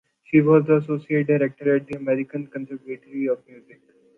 She 0.23 0.41
was 0.41 0.65
the 0.65 0.77
associate 0.77 1.27
director 1.27 1.75
at 1.75 1.85
the 1.85 1.95
American 1.97 2.47
Conservatory 2.47 3.29
of 3.29 3.47
Music. 3.47 3.81